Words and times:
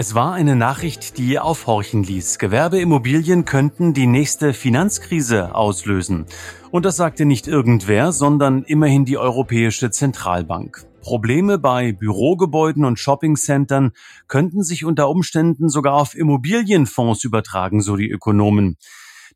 Es 0.00 0.14
war 0.14 0.32
eine 0.32 0.56
Nachricht, 0.56 1.18
die 1.18 1.38
aufhorchen 1.38 2.02
ließ. 2.02 2.38
Gewerbeimmobilien 2.38 3.44
könnten 3.44 3.92
die 3.92 4.06
nächste 4.06 4.54
Finanzkrise 4.54 5.54
auslösen. 5.54 6.24
Und 6.70 6.86
das 6.86 6.96
sagte 6.96 7.26
nicht 7.26 7.46
irgendwer, 7.46 8.10
sondern 8.12 8.62
immerhin 8.62 9.04
die 9.04 9.18
Europäische 9.18 9.90
Zentralbank. 9.90 10.86
Probleme 11.02 11.58
bei 11.58 11.92
Bürogebäuden 11.92 12.86
und 12.86 12.98
Shoppingcentern 12.98 13.92
könnten 14.26 14.62
sich 14.62 14.86
unter 14.86 15.10
Umständen 15.10 15.68
sogar 15.68 15.96
auf 15.96 16.14
Immobilienfonds 16.14 17.24
übertragen, 17.24 17.82
so 17.82 17.94
die 17.96 18.08
Ökonomen. 18.08 18.78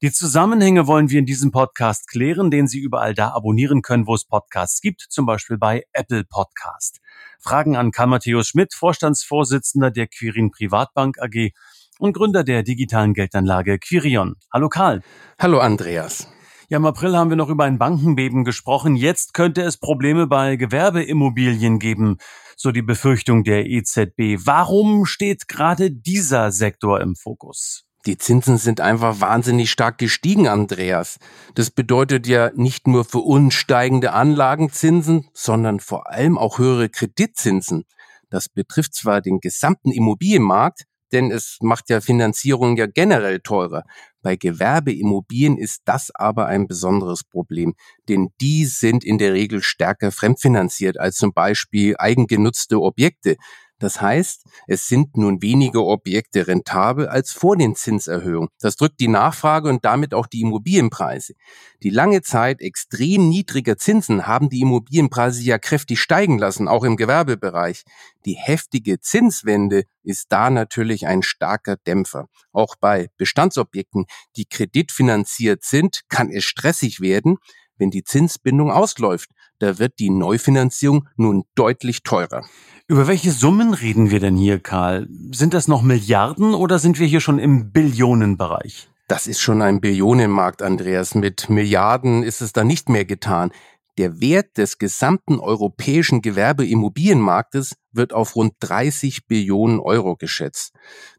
Die 0.01 0.13
Zusammenhänge 0.13 0.87
wollen 0.87 1.11
wir 1.11 1.19
in 1.19 1.27
diesem 1.27 1.51
Podcast 1.51 2.09
klären, 2.09 2.51
den 2.51 2.69
Sie 2.69 2.79
überall 2.79 3.13
da 3.13 3.33
abonnieren 3.33 3.83
können, 3.83 4.07
wo 4.07 4.15
es 4.15 4.25
Podcasts 4.25 4.81
gibt, 4.81 5.03
zum 5.03 5.27
Beispiel 5.27 5.59
bei 5.59 5.85
Apple 5.93 6.25
Podcast. 6.25 7.03
Fragen 7.41 7.77
an 7.77 7.91
Karl 7.91 8.09
Matthäus 8.09 8.49
Schmidt, 8.49 8.75
Vorstandsvorsitzender 8.75 9.91
der 9.91 10.07
Quirin 10.07 10.51
Privatbank 10.51 11.19
AG 11.21 11.53
und 11.99 12.13
Gründer 12.13 12.45
der 12.45 12.63
digitalen 12.63 13.15
Geldanlage 13.15 13.79
Quirion. 13.79 14.37
Hallo 14.53 14.69
Karl. 14.69 15.03
Hallo 15.39 15.59
Andreas. 15.59 16.29
Ja, 16.69 16.79
im 16.79 16.87
April 16.87 17.17
haben 17.17 17.31
wir 17.31 17.37
noch 17.37 17.51
über 17.51 17.65
ein 17.65 17.79
Bankenbeben 17.79 18.45
gesprochen. 18.45 18.97
Jetzt 18.97 19.35
könnte 19.35 19.63
es 19.63 19.77
Probleme 19.77 20.27
bei 20.27 20.57
Gewerbeimmobilien 20.57 21.79
geben, 21.79 22.17
so 22.57 22.73
die 22.73 22.83
Befürchtung 22.83 23.45
der 23.45 23.67
EZB. 23.67 24.45
Warum 24.47 25.05
steht 25.05 25.47
gerade 25.49 25.91
dieser 25.91 26.53
Sektor 26.53 27.01
im 27.01 27.17
Fokus? 27.17 27.85
Die 28.07 28.19
Zinsen 28.19 28.59
sind 28.59 28.83
einfach 28.83 29.21
wahnsinnig 29.21 29.71
stark 29.71 29.97
gestiegen, 29.97 30.47
Andreas. 30.47 31.19
Das 31.55 31.71
bedeutet 31.71 32.27
ja 32.27 32.51
nicht 32.55 32.87
nur 32.87 33.07
für 33.07 33.21
uns 33.21 33.55
steigende 33.55 34.13
Anlagenzinsen, 34.13 35.29
sondern 35.33 35.81
vor 35.81 36.11
allem 36.11 36.37
auch 36.37 36.59
höhere 36.59 36.91
Kreditzinsen. 36.91 37.85
Das 38.29 38.51
betrifft 38.51 38.95
zwar 38.95 39.23
den 39.23 39.41
gesamten 39.41 39.91
Immobilienmarkt, 39.91 40.83
denn 41.13 41.31
es 41.31 41.59
macht 41.63 41.89
ja 41.89 42.03
Finanzierung 42.03 42.77
ja 42.77 42.87
generell 42.87 43.41
teurer. 43.41 43.85
Bei 44.21 44.37
Gewerbeimmobilien 44.37 45.57
ist 45.57 45.83
das 45.87 46.11
aber 46.15 46.47
ein 46.47 46.67
besonderes 46.67 47.25
Problem, 47.25 47.75
denn 48.09 48.31
die 48.41 48.67
sind 48.67 49.05
in 49.05 49.17
der 49.17 49.33
Regel 49.33 49.63
stärker 49.63 50.13
fremdfinanziert 50.13 50.99
als 50.99 51.17
zum 51.17 51.33
Beispiel 51.33 51.95
eigengenutzte 51.99 52.81
Objekte. 52.81 53.37
Das 53.81 54.01
heißt, 54.01 54.45
es 54.69 54.87
sind 54.87 55.17
nun 55.17 55.43
weniger 55.43 55.85
Objekte 55.85 56.47
rentabel 56.47 57.09
als 57.09 57.33
vor 57.33 57.57
den 57.57 57.75
Zinserhöhungen. 57.75 58.49
Das 58.61 58.77
drückt 58.77 59.01
die 59.01 59.09
Nachfrage 59.09 59.69
und 59.69 59.85
damit 59.85 60.15
auch 60.15 60.27
die 60.27 60.43
Immobilienpreise. 60.43 61.35
Die 61.83 61.91
lange 61.91 62.23
Zeit 62.23 62.61
extrem 62.61 63.29
niedriger 63.29 63.77
Zinsen 63.77 64.27
haben 64.27 64.49
die 64.49 64.61
Immobilienpreise 64.61 65.43
ja 65.43 65.59
kräftig 65.59 66.01
steigen 66.01 66.39
lassen, 66.39 66.69
auch 66.69 66.85
im 66.85 66.97
Gewerbebereich. 66.97 67.83
Die 68.25 68.35
heftige 68.35 69.01
Zinswende 69.01 69.85
ist 70.05 70.27
da 70.31 70.51
natürlich 70.51 71.07
ein 71.07 71.23
starker 71.23 71.77
Dämpfer. 71.77 72.29
Auch 72.53 72.77
bei 72.81 73.09
Bestandsobjekten, 73.17 74.07
die 74.37 74.47
kreditfinanziert 74.47 75.65
sind, 75.65 76.03
kann 76.09 76.31
es 76.31 76.45
stressig 76.45 77.01
werden, 77.01 77.39
wenn 77.77 77.91
die 77.91 78.05
Zinsbindung 78.05 78.71
ausläuft. 78.71 79.31
Da 79.59 79.79
wird 79.79 79.99
die 79.99 80.11
Neufinanzierung 80.11 81.09
nun 81.17 81.45
deutlich 81.55 82.03
teurer. 82.03 82.45
Über 82.87 83.07
welche 83.07 83.31
Summen 83.31 83.73
reden 83.73 84.11
wir 84.11 84.21
denn 84.21 84.37
hier, 84.37 84.59
Karl? 84.59 85.09
Sind 85.31 85.55
das 85.55 85.69
noch 85.69 85.83
Milliarden 85.83 86.55
oder 86.55 86.79
sind 86.79 86.99
wir 86.99 87.07
hier 87.07 87.21
schon 87.21 87.39
im 87.39 87.73
Billionenbereich? 87.73 88.89
Das 89.09 89.27
ist 89.27 89.41
schon 89.41 89.63
ein 89.63 89.81
Billionenmarkt, 89.81 90.63
Andreas. 90.63 91.15
Mit 91.15 91.49
Milliarden 91.49 92.23
ist 92.23 92.41
es 92.41 92.53
da 92.53 92.65
nicht 92.65 92.89
mehr 92.89 93.05
getan. 93.05 93.53
Der 93.97 94.21
Wert 94.21 94.59
des 94.59 94.79
gesamten 94.79 95.39
europäischen 95.39 96.21
Gewerbeimmobilienmarktes 96.21 97.77
wird 97.93 98.13
auf 98.13 98.35
rund 98.35 98.55
30 98.59 99.27
Billionen 99.29 99.79
Euro 99.79 100.17
geschätzt. 100.17 100.73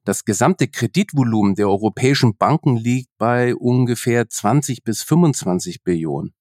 Das 0.04 0.26
gesamte 0.26 0.68
Kreditvolumen 0.68 1.56
der 1.56 1.70
europäischen 1.70 2.36
Banken 2.36 2.76
liegt 2.76 3.10
bei 3.18 3.56
ungefähr 3.56 4.28
20 4.28 4.84
bis 4.84 5.04
25 5.04 5.84
Billionen. 5.84 6.34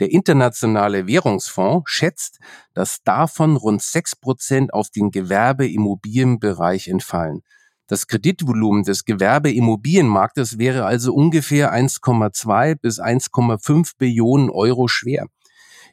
Der 0.00 0.10
Internationale 0.10 1.06
Währungsfonds 1.06 1.90
schätzt, 1.90 2.38
dass 2.74 3.02
davon 3.04 3.56
rund 3.56 3.82
sechs 3.82 4.16
Prozent 4.16 4.72
auf 4.74 4.90
den 4.90 5.10
Gewerbeimmobilienbereich 5.10 6.88
entfallen. 6.88 7.42
Das 7.86 8.06
Kreditvolumen 8.06 8.84
des 8.84 9.04
Gewerbeimmobilienmarktes 9.04 10.58
wäre 10.58 10.86
also 10.86 11.14
ungefähr 11.14 11.74
1,2 11.74 12.76
bis 12.76 13.00
1,5 13.00 13.92
Billionen 13.98 14.50
Euro 14.50 14.88
schwer. 14.88 15.26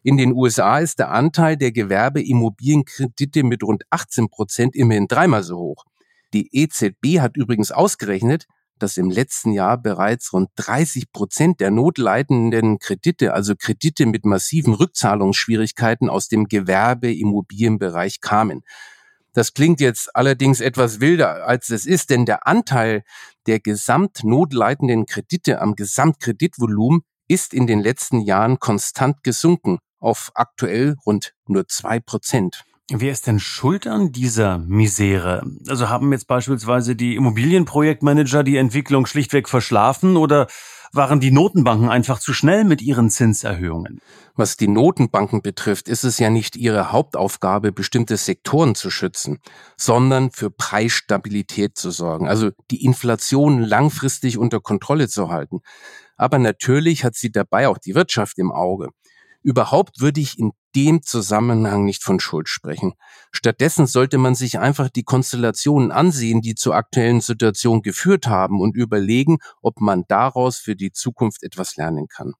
In 0.02 0.16
den 0.16 0.32
USA 0.32 0.80
ist 0.80 1.00
der 1.00 1.12
Anteil 1.12 1.58
der 1.58 1.74
Gewerbeimmobilienkredite 1.74 3.44
mit 3.44 3.64
rund 3.64 3.84
18 3.90 4.30
Prozent 4.30 4.76
immerhin 4.76 5.08
dreimal 5.08 5.44
so 5.44 5.58
hoch. 5.58 5.84
Die 6.34 6.48
EZB 6.56 7.20
hat 7.20 7.36
übrigens 7.36 7.72
ausgerechnet, 7.72 8.46
dass 8.80 8.98
im 8.98 9.10
letzten 9.10 9.52
Jahr 9.52 9.78
bereits 9.78 10.34
rund 10.34 10.50
30 10.56 11.12
Prozent 11.12 11.60
der 11.60 11.72
notleidenden 11.72 12.80
Kredite, 12.80 13.34
also 13.34 13.56
Kredite 13.56 14.06
mit 14.06 14.26
massiven 14.26 14.74
Rückzahlungsschwierigkeiten 14.74 16.10
aus 16.10 16.28
dem 16.28 16.46
Gewerbeimmobilienbereich 16.46 18.22
kamen. 18.22 18.64
Das 19.34 19.54
klingt 19.54 19.80
jetzt 19.80 20.16
allerdings 20.16 20.60
etwas 20.60 21.00
wilder, 21.00 21.46
als 21.46 21.70
es 21.70 21.86
ist, 21.86 22.10
denn 22.10 22.26
der 22.26 22.48
Anteil 22.48 23.04
der 23.46 23.60
gesamtnotleidenden 23.60 25.06
Kredite 25.06 25.62
am 25.62 25.76
Gesamtkreditvolumen 25.76 27.02
ist 27.28 27.54
in 27.54 27.68
den 27.68 27.80
letzten 27.80 28.22
Jahren 28.22 28.60
konstant 28.60 29.24
gesunken 29.24 29.78
auf 30.00 30.32
aktuell 30.34 30.96
rund 31.06 31.34
nur 31.48 31.68
zwei 31.68 32.00
Prozent. 32.00 32.64
Wer 32.92 33.12
ist 33.12 33.28
denn 33.28 33.40
schuld 33.40 33.86
an 33.86 34.12
dieser 34.12 34.58
Misere? 34.58 35.44
Also 35.68 35.90
haben 35.90 36.12
jetzt 36.12 36.28
beispielsweise 36.28 36.96
die 36.96 37.16
Immobilienprojektmanager 37.16 38.44
die 38.44 38.58
Entwicklung 38.58 39.06
schlichtweg 39.06 39.48
verschlafen 39.48 40.18
oder 40.18 40.48
waren 40.92 41.20
die 41.20 41.30
Notenbanken 41.30 41.88
einfach 41.90 42.18
zu 42.18 42.34
schnell 42.34 42.64
mit 42.64 42.82
ihren 42.82 43.12
Zinserhöhungen? 43.12 44.02
Was 44.36 44.58
die 44.58 44.68
Notenbanken 44.68 45.44
betrifft, 45.44 45.88
ist 45.88 46.04
es 46.04 46.18
ja 46.18 46.32
nicht 46.32 46.56
ihre 46.56 46.92
Hauptaufgabe, 46.92 47.72
bestimmte 47.72 48.18
Sektoren 48.18 48.74
zu 48.74 48.90
schützen, 48.90 49.38
sondern 49.78 50.32
für 50.32 50.50
Preisstabilität 50.50 51.78
zu 51.78 51.92
sorgen, 51.92 52.28
also 52.28 52.50
die 52.72 52.84
Inflation 52.84 53.62
langfristig 53.62 54.40
unter 54.40 54.62
Kontrolle 54.62 55.08
zu 55.08 55.30
halten. 55.30 55.60
Aber 56.18 56.40
natürlich 56.40 57.04
hat 57.04 57.16
sie 57.16 57.32
dabei 57.32 57.68
auch 57.68 57.78
die 57.78 57.94
Wirtschaft 57.94 58.40
im 58.40 58.52
Auge. 58.52 58.90
Überhaupt 59.42 60.02
würde 60.02 60.20
ich 60.20 60.38
in 60.38 60.52
dem 60.76 61.02
Zusammenhang 61.02 61.86
nicht 61.86 62.04
von 62.04 62.20
Schuld 62.20 62.50
sprechen. 62.50 62.94
Stattdessen 63.32 63.88
sollte 63.88 64.18
man 64.18 64.36
sich 64.36 64.60
einfach 64.60 64.90
die 64.90 65.04
Konstellationen 65.04 65.92
ansehen, 65.92 66.42
die 66.42 66.56
zur 66.56 66.76
aktuellen 66.76 67.22
Situation 67.22 67.82
geführt 67.82 68.28
haben 68.28 68.60
und 68.60 68.76
überlegen, 68.76 69.38
ob 69.62 69.82
man 69.82 70.04
daraus 70.08 70.58
für 70.58 70.76
die 70.76 70.92
Zukunft 70.92 71.44
etwas 71.44 71.76
lernen 71.78 72.08
kann. 72.08 72.34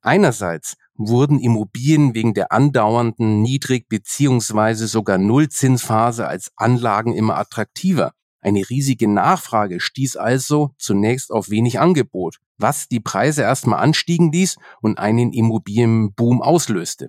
Einerseits 0.00 0.76
wurden 0.94 1.40
Immobilien 1.40 2.14
wegen 2.14 2.32
der 2.32 2.52
andauernden 2.52 3.42
Niedrig- 3.42 3.88
bzw. 3.88 4.86
sogar 4.86 5.18
Nullzinsphase 5.18 6.26
als 6.26 6.52
Anlagen 6.56 7.12
immer 7.12 7.36
attraktiver. 7.36 8.12
Eine 8.40 8.60
riesige 8.70 9.08
Nachfrage 9.08 9.80
stieß 9.80 10.16
also 10.16 10.70
zunächst 10.78 11.32
auf 11.32 11.50
wenig 11.50 11.80
Angebot, 11.80 12.38
was 12.58 12.88
die 12.88 13.00
Preise 13.00 13.42
erstmal 13.42 13.80
anstiegen 13.80 14.32
ließ 14.32 14.56
und 14.80 14.98
einen 14.98 15.32
Immobilienboom 15.32 16.42
auslöste. 16.42 17.08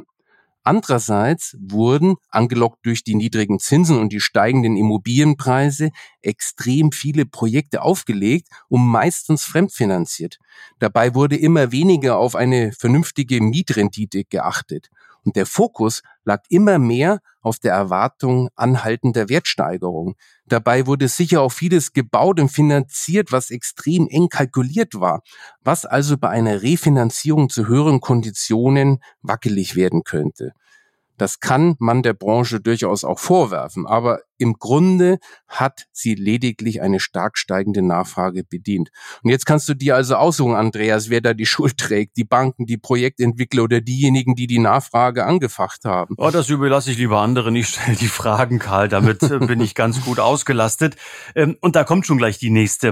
Andererseits 0.68 1.56
wurden, 1.62 2.16
angelockt 2.30 2.86
durch 2.86 3.02
die 3.06 3.16
niedrigen 3.16 3.58
Zinsen 3.58 4.00
und 4.00 4.12
die 4.12 4.20
steigenden 4.20 4.76
Immobilienpreise, 4.76 5.92
extrem 6.22 6.92
viele 6.92 7.26
Projekte 7.26 7.82
aufgelegt 7.82 8.50
und 8.68 8.86
meistens 8.86 9.46
fremdfinanziert. 9.46 10.40
Dabei 10.80 11.16
wurde 11.16 11.38
immer 11.38 11.72
weniger 11.72 12.18
auf 12.18 12.36
eine 12.36 12.74
vernünftige 12.74 13.42
Mietrendite 13.42 14.26
geachtet. 14.26 14.90
Und 15.28 15.36
der 15.36 15.46
Fokus 15.46 16.04
lag 16.24 16.44
immer 16.48 16.80
mehr 16.80 17.20
auf 17.42 17.60
der 17.60 17.74
Erwartung 17.74 18.48
anhaltender 18.56 19.28
Wertsteigerung. 19.28 20.16
Dabei 20.46 20.88
wurde 20.88 21.10
sicher 21.10 21.42
auch 21.42 21.52
vieles 21.52 21.92
gebaut 21.92 22.40
und 22.40 22.48
finanziert, 22.48 23.34
was 23.34 23.52
extrem 23.52 24.08
eng 24.08 24.30
kalkuliert 24.30 25.02
war, 25.02 25.24
was 25.60 25.86
also 25.86 26.18
bei 26.18 26.30
einer 26.30 26.62
Refinanzierung 26.62 27.50
zu 27.50 27.68
höheren 27.68 28.00
Konditionen 28.00 29.00
wackelig 29.22 29.76
werden 29.76 30.06
könnte. 30.06 30.54
Das 31.18 31.40
kann 31.40 31.76
man 31.80 32.04
der 32.04 32.14
Branche 32.14 32.60
durchaus 32.60 33.04
auch 33.04 33.20
vorwerfen, 33.20 33.86
aber 33.86 34.22
im 34.38 34.54
Grunde 34.54 35.18
hat 35.48 35.88
sie 35.92 36.16
lediglich 36.16 36.82
eine 36.82 37.00
stark 37.00 37.38
steigende 37.38 37.82
Nachfrage 37.82 38.44
bedient. 38.44 38.90
Und 39.24 39.32
jetzt 39.32 39.46
kannst 39.46 39.68
du 39.68 39.74
dir 39.74 39.96
also 39.96 40.16
aussuchen, 40.16 40.56
Andreas, 40.56 41.10
wer 41.10 41.22
da 41.22 41.34
die 41.34 41.46
Schuld 41.48 41.78
trägt, 41.78 42.18
die 42.18 42.24
Banken, 42.24 42.66
die 42.66 42.78
Projektentwickler 42.78 43.64
oder 43.64 43.82
diejenigen, 43.82 44.36
die 44.36 44.48
die 44.48 44.60
Nachfrage 44.60 45.26
angefacht 45.26 45.86
haben. 45.86 46.16
Oh, 46.18 46.30
das 46.30 46.50
überlasse 46.50 46.92
ich 46.92 46.98
lieber 46.98 47.20
anderen. 47.20 47.56
Ich 47.56 47.70
stelle 47.70 47.98
die 47.98 48.08
Fragen, 48.08 48.60
Karl. 48.60 48.88
Damit 48.88 49.24
äh, 49.24 49.40
bin 49.40 49.60
ich 49.60 49.76
ganz 49.76 50.04
gut 50.04 50.20
ausgelastet. 50.20 50.96
Ähm, 51.36 51.58
und 51.62 51.76
da 51.76 51.84
kommt 51.84 52.06
schon 52.06 52.18
gleich 52.18 52.38
die 52.38 52.52
nächste. 52.52 52.88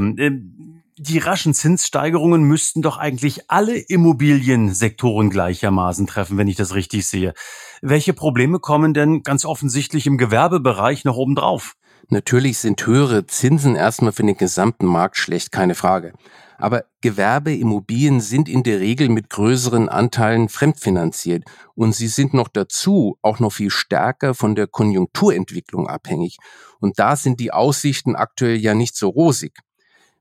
Die 0.97 1.17
raschen 1.17 1.53
Zinssteigerungen 1.53 2.43
müssten 2.43 2.81
doch 2.81 2.97
eigentlich 2.97 3.51
alle 3.51 3.75
Immobiliensektoren 3.75 5.29
gleichermaßen 5.29 6.07
treffen, 6.07 6.37
wenn 6.37 6.47
ich 6.47 6.55
das 6.55 6.73
richtig 6.73 7.05
sehe. 7.05 7.33
Welche 7.81 8.13
Probleme 8.13 8.59
kommen 8.59 8.93
denn 8.93 9.21
ganz 9.21 9.43
offensichtlich 9.43 10.07
im 10.07 10.17
Gewerbebereich 10.17 11.03
noch 11.03 11.17
oben 11.17 11.35
drauf? 11.35 11.75
Natürlich 12.07 12.59
sind 12.59 12.85
höhere 12.85 13.25
Zinsen 13.25 13.75
erstmal 13.75 14.13
für 14.13 14.23
den 14.23 14.37
gesamten 14.37 14.85
Markt 14.85 15.17
schlecht, 15.17 15.51
keine 15.51 15.75
Frage. 15.75 16.13
Aber 16.57 16.85
Gewerbeimmobilien 17.01 18.21
sind 18.21 18.47
in 18.47 18.63
der 18.63 18.79
Regel 18.79 19.09
mit 19.09 19.29
größeren 19.29 19.89
Anteilen 19.89 20.47
fremdfinanziert 20.47 21.43
und 21.73 21.93
sie 21.93 22.07
sind 22.07 22.33
noch 22.33 22.47
dazu 22.47 23.17
auch 23.21 23.39
noch 23.39 23.51
viel 23.51 23.69
stärker 23.69 24.33
von 24.33 24.55
der 24.55 24.67
Konjunkturentwicklung 24.67 25.89
abhängig. 25.89 26.37
Und 26.79 26.99
da 26.99 27.17
sind 27.17 27.41
die 27.41 27.51
Aussichten 27.51 28.15
aktuell 28.15 28.55
ja 28.55 28.73
nicht 28.73 28.95
so 28.95 29.09
rosig. 29.09 29.59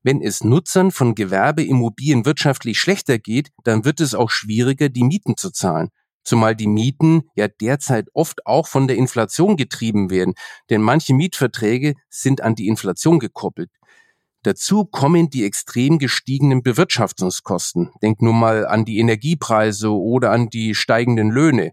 Wenn 0.04 0.20
es 0.20 0.44
Nutzern 0.44 0.90
von 0.90 1.14
Gewerbeimmobilien 1.14 2.26
wirtschaftlich 2.26 2.78
schlechter 2.78 3.18
geht, 3.18 3.48
dann 3.64 3.86
wird 3.86 4.00
es 4.00 4.14
auch 4.14 4.30
schwieriger, 4.30 4.90
die 4.90 5.02
Mieten 5.02 5.38
zu 5.38 5.50
zahlen. 5.50 5.88
Zumal 6.24 6.54
die 6.54 6.66
Mieten 6.66 7.22
ja 7.36 7.48
derzeit 7.48 8.08
oft 8.12 8.46
auch 8.46 8.68
von 8.68 8.86
der 8.86 8.98
Inflation 8.98 9.56
getrieben 9.56 10.10
werden, 10.10 10.34
denn 10.68 10.82
manche 10.82 11.14
Mietverträge 11.14 11.94
sind 12.10 12.42
an 12.42 12.54
die 12.54 12.68
Inflation 12.68 13.18
gekoppelt. 13.18 13.70
Dazu 14.42 14.84
kommen 14.84 15.30
die 15.30 15.44
extrem 15.44 15.98
gestiegenen 15.98 16.62
Bewirtschaftungskosten. 16.62 17.90
Denk 18.02 18.20
nur 18.20 18.34
mal 18.34 18.66
an 18.66 18.84
die 18.84 18.98
Energiepreise 18.98 19.90
oder 19.90 20.32
an 20.32 20.50
die 20.50 20.74
steigenden 20.74 21.30
Löhne. 21.30 21.72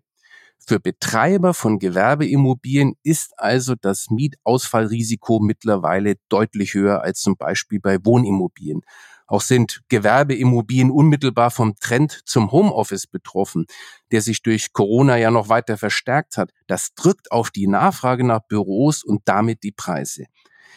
Für 0.67 0.79
Betreiber 0.79 1.53
von 1.53 1.79
Gewerbeimmobilien 1.79 2.93
ist 3.03 3.33
also 3.37 3.75
das 3.75 4.09
Mietausfallrisiko 4.09 5.39
mittlerweile 5.39 6.15
deutlich 6.29 6.75
höher 6.75 7.01
als 7.01 7.21
zum 7.21 7.35
Beispiel 7.35 7.79
bei 7.79 7.97
Wohnimmobilien. 8.03 8.81
Auch 9.25 9.41
sind 9.41 9.81
Gewerbeimmobilien 9.89 10.91
unmittelbar 10.91 11.51
vom 11.51 11.75
Trend 11.79 12.21
zum 12.25 12.51
Homeoffice 12.51 13.07
betroffen, 13.07 13.65
der 14.11 14.21
sich 14.21 14.43
durch 14.43 14.71
Corona 14.71 15.17
ja 15.17 15.31
noch 15.31 15.49
weiter 15.49 15.77
verstärkt 15.77 16.37
hat. 16.37 16.51
Das 16.67 16.93
drückt 16.93 17.31
auf 17.31 17.49
die 17.49 17.67
Nachfrage 17.67 18.23
nach 18.23 18.41
Büros 18.41 19.03
und 19.03 19.21
damit 19.25 19.63
die 19.63 19.71
Preise. 19.71 20.25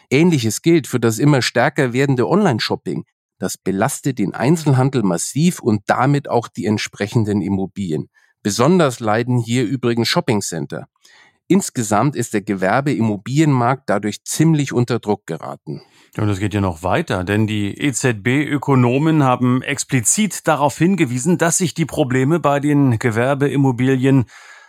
Ähnliches 0.08 0.62
gilt 0.62 0.86
für 0.86 1.00
das 1.00 1.18
immer 1.18 1.42
stärker 1.42 1.92
werdende 1.92 2.28
Online-Shopping. 2.28 3.04
Das 3.38 3.58
belastet 3.58 4.18
den 4.18 4.34
Einzelhandel 4.34 5.02
massiv 5.02 5.60
und 5.60 5.82
damit 5.86 6.30
auch 6.30 6.48
die 6.48 6.66
entsprechenden 6.66 7.42
Immobilien. 7.42 8.08
Besonders 8.44 9.00
leiden 9.00 9.38
hier 9.38 9.64
übrigens 9.64 10.06
Shoppingcenter. 10.06 10.86
Insgesamt 11.48 12.14
ist 12.14 12.34
der 12.34 12.42
Gewerbeimmobilienmarkt 12.42 13.88
dadurch 13.88 14.22
ziemlich 14.24 14.74
unter 14.74 14.98
Druck 14.98 15.26
geraten. 15.26 15.80
Und 16.18 16.28
es 16.28 16.38
geht 16.38 16.52
ja 16.52 16.60
noch 16.60 16.82
weiter, 16.82 17.24
denn 17.24 17.46
die 17.46 17.74
EZB-Ökonomen 17.78 19.24
haben 19.24 19.62
explizit 19.62 20.46
darauf 20.46 20.76
hingewiesen, 20.76 21.38
dass 21.38 21.56
sich 21.56 21.72
die 21.72 21.86
Probleme 21.86 22.38
bei 22.38 22.60
den 22.60 22.98
Gewerbeimmobilien 22.98 24.26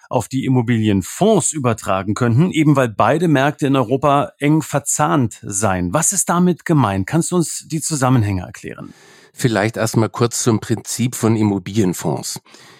auf 0.09 0.29
die 0.29 0.45
Immobilienfonds 0.45 1.51
übertragen 1.51 2.13
könnten, 2.13 2.51
eben 2.51 2.77
weil 2.77 2.87
beide 2.87 3.27
Märkte 3.27 3.67
in 3.67 3.75
Europa 3.75 4.31
eng 4.39 4.61
verzahnt 4.61 5.41
seien. 5.41 5.93
Was 5.93 6.13
ist 6.13 6.29
damit 6.29 6.63
gemeint? 6.63 7.07
Kannst 7.07 7.31
du 7.31 7.35
uns 7.35 7.67
die 7.67 7.81
Zusammenhänge 7.81 8.43
erklären? 8.43 8.93
Vielleicht 9.37 9.75
erstmal 9.75 10.07
kurz 10.07 10.43
zum 10.43 10.61
Prinzip 10.61 11.13
von 11.13 11.35
Immobilienfonds. 11.35 12.39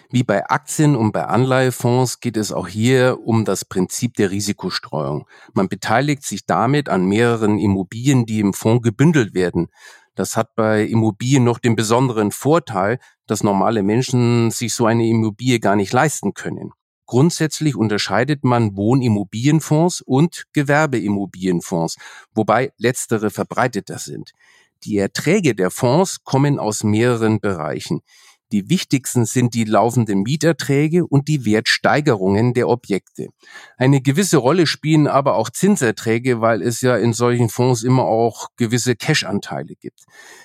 Wie 0.09 0.23
bei 0.23 0.49
Aktien 0.49 0.95
und 0.95 1.11
bei 1.11 1.25
Anleihefonds 1.25 2.21
geht 2.21 2.37
es 2.37 2.53
auch 2.53 2.69
hier 2.69 3.19
um 3.25 3.43
das 3.43 3.65
Prinzip 3.65 4.13
der 4.13 4.31
Risikostreuung. 4.31 5.27
Man 5.53 5.67
beteiligt 5.67 6.23
sich 6.23 6.45
damit 6.45 6.87
an 6.87 7.07
mehreren 7.07 7.59
Immobilien, 7.59 8.25
die 8.25 8.39
im 8.39 8.53
Fonds 8.53 8.83
gebündelt 8.83 9.33
werden. 9.33 9.67
Das 10.15 10.37
hat 10.37 10.55
bei 10.55 10.85
Immobilien 10.85 11.43
noch 11.43 11.59
den 11.59 11.75
besonderen 11.75 12.31
Vorteil, 12.31 12.99
dass 13.27 13.43
normale 13.43 13.83
Menschen 13.83 14.49
sich 14.49 14.73
so 14.73 14.85
eine 14.85 15.05
Immobilie 15.05 15.59
gar 15.59 15.75
nicht 15.75 15.91
leisten 15.91 16.33
können. 16.33 16.71
Grundsätzlich 17.05 17.75
unterscheidet 17.75 18.45
man 18.45 18.77
Wohnimmobilienfonds 18.77 19.99
und 19.99 20.45
Gewerbeimmobilienfonds, 20.53 21.97
wobei 22.33 22.71
letztere 22.77 23.29
verbreiteter 23.29 23.99
sind. 23.99 24.31
Die 24.85 24.99
Erträge 24.99 25.55
der 25.55 25.71
Fonds 25.71 26.23
kommen 26.23 26.59
aus 26.59 26.83
mehreren 26.83 27.39
Bereichen. 27.39 28.01
Die 28.51 28.69
wichtigsten 28.69 29.25
sind 29.25 29.55
die 29.55 29.63
laufenden 29.63 30.21
Mieterträge 30.21 31.07
und 31.07 31.27
die 31.27 31.43
Wertsteigerungen 31.43 32.53
der 32.53 32.69
Objekte. 32.69 33.29
Eine 33.77 34.01
gewisse 34.01 34.37
Rolle 34.37 34.67
spielen 34.67 35.07
aber 35.07 35.37
auch 35.37 35.49
Zinserträge, 35.49 36.39
weil 36.39 36.61
es 36.61 36.81
ja 36.81 36.95
in 36.95 37.13
solchen 37.13 37.49
Fonds 37.49 37.81
immer 37.81 38.03
auch 38.03 38.49
gewisse 38.57 38.95
Cash-Anteile 38.95 39.73
gibt. 39.75 40.03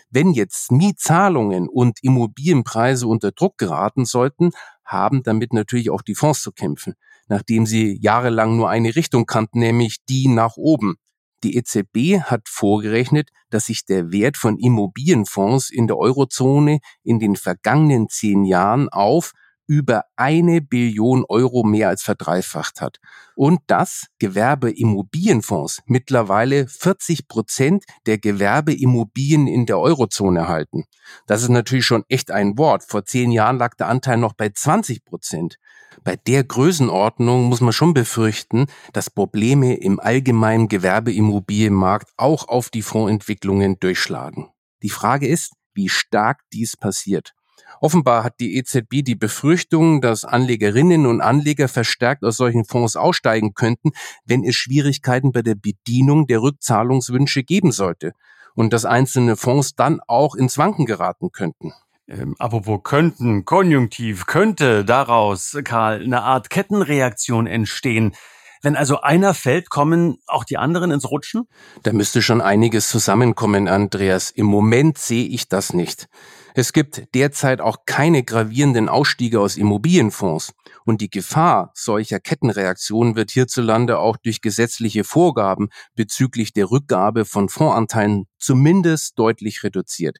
Wenn 0.08 0.32
jetzt 0.32 0.72
Mietzahlungen 0.72 1.68
und 1.68 1.98
Immobilienpreise 2.02 3.06
unter 3.06 3.32
Druck 3.32 3.58
geraten 3.58 4.06
sollten, 4.06 4.52
haben 4.86 5.22
damit 5.22 5.52
natürlich 5.52 5.90
auch 5.90 6.00
die 6.00 6.14
Fonds 6.14 6.40
zu 6.40 6.50
kämpfen, 6.50 6.94
nachdem 7.28 7.66
sie 7.66 7.98
jahrelang 8.00 8.56
nur 8.56 8.70
eine 8.70 8.96
Richtung 8.96 9.26
kannten, 9.26 9.58
nämlich 9.58 9.98
die 10.08 10.28
nach 10.28 10.56
oben. 10.56 10.96
Die 11.42 11.56
EZB 11.56 12.22
hat 12.22 12.48
vorgerechnet, 12.48 13.30
dass 13.48 13.66
sich 13.66 13.84
der 13.84 14.12
Wert 14.12 14.36
von 14.36 14.58
Immobilienfonds 14.58 15.70
in 15.70 15.86
der 15.86 15.96
Eurozone 15.96 16.80
in 17.02 17.18
den 17.18 17.36
vergangenen 17.36 18.08
zehn 18.08 18.44
Jahren 18.44 18.88
auf 18.88 19.32
über 19.70 20.06
eine 20.16 20.60
Billion 20.60 21.24
Euro 21.28 21.62
mehr 21.62 21.90
als 21.90 22.02
verdreifacht 22.02 22.80
hat. 22.80 22.98
Und 23.36 23.60
dass 23.68 24.08
Gewerbeimmobilienfonds 24.18 25.82
mittlerweile 25.86 26.66
40 26.66 27.28
Prozent 27.28 27.84
der 28.04 28.18
Gewerbeimmobilien 28.18 29.46
in 29.46 29.66
der 29.66 29.78
Eurozone 29.78 30.48
halten. 30.48 30.86
Das 31.28 31.42
ist 31.42 31.50
natürlich 31.50 31.86
schon 31.86 32.02
echt 32.08 32.32
ein 32.32 32.58
Wort. 32.58 32.82
Vor 32.82 33.04
zehn 33.04 33.30
Jahren 33.30 33.58
lag 33.58 33.76
der 33.76 33.86
Anteil 33.86 34.16
noch 34.16 34.32
bei 34.32 34.48
20 34.48 35.04
Prozent. 35.04 35.54
Bei 36.02 36.16
der 36.16 36.42
Größenordnung 36.42 37.44
muss 37.44 37.60
man 37.60 37.72
schon 37.72 37.94
befürchten, 37.94 38.66
dass 38.92 39.08
Probleme 39.08 39.76
im 39.76 40.00
allgemeinen 40.00 40.66
Gewerbeimmobilienmarkt 40.66 42.10
auch 42.16 42.48
auf 42.48 42.70
die 42.70 42.82
Fondsentwicklungen 42.82 43.78
durchschlagen. 43.78 44.48
Die 44.82 44.90
Frage 44.90 45.28
ist, 45.28 45.52
wie 45.74 45.88
stark 45.88 46.40
dies 46.52 46.76
passiert. 46.76 47.34
Offenbar 47.80 48.24
hat 48.24 48.40
die 48.40 48.56
EZB 48.56 49.02
die 49.02 49.14
Befürchtung, 49.14 50.00
dass 50.00 50.24
Anlegerinnen 50.24 51.06
und 51.06 51.20
Anleger 51.20 51.68
verstärkt 51.68 52.24
aus 52.24 52.36
solchen 52.36 52.64
Fonds 52.64 52.96
aussteigen 52.96 53.54
könnten, 53.54 53.92
wenn 54.24 54.44
es 54.44 54.56
Schwierigkeiten 54.56 55.32
bei 55.32 55.42
der 55.42 55.54
Bedienung 55.54 56.26
der 56.26 56.42
Rückzahlungswünsche 56.42 57.42
geben 57.42 57.72
sollte 57.72 58.12
und 58.54 58.72
dass 58.72 58.84
einzelne 58.84 59.36
Fonds 59.36 59.74
dann 59.74 60.00
auch 60.06 60.34
ins 60.34 60.58
Wanken 60.58 60.86
geraten 60.86 61.30
könnten. 61.32 61.72
Ähm, 62.08 62.34
apropos 62.38 62.80
könnten, 62.82 63.44
Konjunktiv, 63.44 64.26
könnte 64.26 64.84
daraus, 64.84 65.56
Karl, 65.62 66.02
eine 66.02 66.22
Art 66.22 66.50
Kettenreaktion 66.50 67.46
entstehen. 67.46 68.14
Wenn 68.62 68.76
also 68.76 69.00
einer 69.00 69.32
fällt, 69.32 69.70
kommen 69.70 70.18
auch 70.26 70.44
die 70.44 70.58
anderen 70.58 70.90
ins 70.90 71.10
Rutschen? 71.10 71.48
Da 71.82 71.92
müsste 71.92 72.20
schon 72.20 72.42
einiges 72.42 72.90
zusammenkommen, 72.90 73.68
Andreas. 73.68 74.30
Im 74.30 74.46
Moment 74.46 74.98
sehe 74.98 75.26
ich 75.26 75.48
das 75.48 75.72
nicht. 75.72 76.08
Es 76.54 76.72
gibt 76.72 77.14
derzeit 77.14 77.60
auch 77.62 77.86
keine 77.86 78.22
gravierenden 78.22 78.88
Ausstiege 78.88 79.40
aus 79.40 79.56
Immobilienfonds. 79.56 80.52
Und 80.84 81.00
die 81.00 81.08
Gefahr 81.08 81.70
solcher 81.74 82.20
Kettenreaktionen 82.20 83.16
wird 83.16 83.30
hierzulande 83.30 83.98
auch 83.98 84.18
durch 84.18 84.42
gesetzliche 84.42 85.04
Vorgaben 85.04 85.68
bezüglich 85.94 86.52
der 86.52 86.70
Rückgabe 86.70 87.24
von 87.24 87.48
Fondsanteilen 87.48 88.26
zumindest 88.38 89.18
deutlich 89.18 89.62
reduziert. 89.62 90.18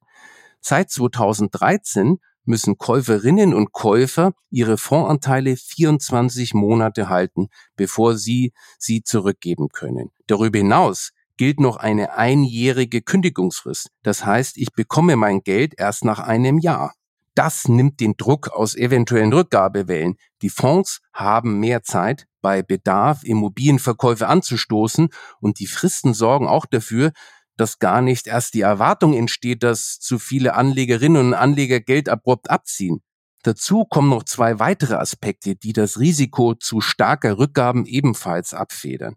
Seit 0.61 0.91
2013 0.91 2.19
müssen 2.51 2.77
Käuferinnen 2.77 3.55
und 3.55 3.73
Käufer 3.73 4.33
ihre 4.51 4.77
Fondsanteile 4.77 5.57
24 5.57 6.53
Monate 6.53 7.09
halten, 7.09 7.49
bevor 7.77 8.17
sie 8.17 8.53
sie 8.79 9.03
zurückgeben 9.03 9.69
können. 9.69 10.11
Darüber 10.27 10.59
hinaus 10.59 11.13
gilt 11.39 11.59
noch 11.59 11.79
eine 11.79 12.13
einjährige 12.19 13.01
Kündigungsfrist. 13.01 13.89
Das 14.03 14.27
heißt, 14.27 14.59
ich 14.59 14.73
bekomme 14.73 15.17
mein 15.17 15.41
Geld 15.41 15.73
erst 15.79 16.05
nach 16.05 16.19
einem 16.19 16.59
Jahr. 16.59 16.93
Das 17.35 17.69
nimmt 17.69 18.01
den 18.01 18.19
Druck 18.19 18.49
aus 18.49 18.75
eventuellen 18.75 19.33
Rückgabewellen. 19.33 20.17
Die 20.43 20.51
Fonds 20.51 21.01
haben 21.15 21.59
mehr 21.59 21.83
Zeit, 21.83 22.27
bei 22.43 22.63
Bedarf 22.63 23.23
Immobilienverkäufe 23.25 24.27
anzustoßen 24.27 25.09
und 25.41 25.61
die 25.61 25.67
Fristen 25.67 26.13
sorgen 26.13 26.49
auch 26.49 26.67
dafür, 26.67 27.13
dass 27.61 27.79
gar 27.79 28.01
nicht 28.01 28.27
erst 28.27 28.55
die 28.55 28.63
Erwartung 28.63 29.15
entsteht, 29.15 29.63
dass 29.63 30.01
zu 30.01 30.19
viele 30.19 30.55
Anlegerinnen 30.55 31.27
und 31.27 31.35
Anleger 31.35 31.81
Geld 31.81 32.09
abrupt 32.09 32.51
abziehen. 32.51 33.03
Dazu 33.43 33.85
kommen 33.85 34.11
noch 34.11 34.25
zwei 34.25 34.59
weitere 34.59 34.95
Aspekte, 34.95 35.57
die 35.57 35.73
das 35.73 35.99
Risiko 35.99 36.55
zu 36.55 36.81
starker 36.81 37.39
Rückgaben 37.39 37.87
ebenfalls 37.87 38.53
abfedern. 38.53 39.17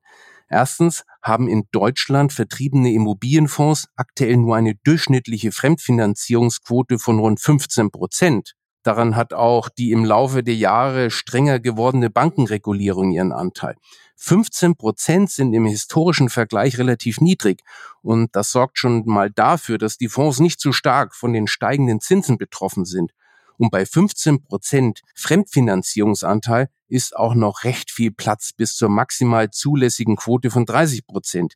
Erstens 0.49 1.03
haben 1.21 1.47
in 1.47 1.63
Deutschland 1.71 2.31
vertriebene 2.31 2.93
Immobilienfonds 2.93 3.87
aktuell 3.95 4.37
nur 4.37 4.55
eine 4.55 4.75
durchschnittliche 4.83 5.51
Fremdfinanzierungsquote 5.51 6.99
von 6.99 7.19
rund 7.19 7.39
15 7.39 7.91
Prozent. 7.91 8.53
Daran 8.83 9.15
hat 9.15 9.33
auch 9.33 9.69
die 9.69 9.91
im 9.91 10.03
Laufe 10.03 10.43
der 10.43 10.55
Jahre 10.55 11.09
strenger 11.09 11.59
gewordene 11.59 12.09
Bankenregulierung 12.09 13.11
ihren 13.11 13.31
Anteil. 13.31 13.75
15 14.17 14.75
Prozent 14.75 15.31
sind 15.31 15.53
im 15.53 15.65
historischen 15.65 16.29
Vergleich 16.29 16.77
relativ 16.77 17.19
niedrig. 17.19 17.61
Und 18.01 18.35
das 18.35 18.51
sorgt 18.51 18.77
schon 18.77 19.03
mal 19.05 19.31
dafür, 19.31 19.77
dass 19.77 19.97
die 19.97 20.09
Fonds 20.09 20.39
nicht 20.39 20.59
zu 20.59 20.71
stark 20.71 21.15
von 21.15 21.33
den 21.33 21.47
steigenden 21.47 21.99
Zinsen 21.99 22.37
betroffen 22.37 22.85
sind. 22.85 23.11
Und 23.57 23.71
bei 23.71 23.85
15 23.85 24.43
Prozent 24.43 25.01
Fremdfinanzierungsanteil 25.15 26.69
ist 26.87 27.15
auch 27.15 27.35
noch 27.35 27.63
recht 27.63 27.91
viel 27.91 28.11
Platz 28.11 28.51
bis 28.53 28.75
zur 28.75 28.89
maximal 28.89 29.49
zulässigen 29.49 30.15
Quote 30.15 30.51
von 30.51 30.65
30 30.65 31.07
Prozent. 31.07 31.55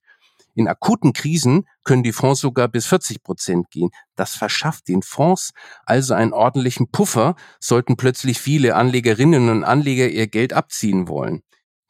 In 0.58 0.68
akuten 0.68 1.14
Krisen 1.14 1.68
können 1.84 2.02
die 2.02 2.12
Fonds 2.12 2.42
sogar 2.42 2.68
bis 2.68 2.88
40 2.88 3.22
Prozent 3.22 3.70
gehen. 3.70 3.92
Das 4.16 4.36
verschafft 4.36 4.88
den 4.88 5.04
Fonds 5.04 5.52
also 5.86 6.16
einen 6.16 6.34
ordentlichen 6.34 6.90
Puffer, 6.90 7.36
sollten 7.60 7.96
plötzlich 7.96 8.40
viele 8.40 8.74
Anlegerinnen 8.74 9.50
und 9.50 9.64
Anleger 9.64 10.10
ihr 10.10 10.26
Geld 10.26 10.54
abziehen 10.54 11.08
wollen. 11.08 11.44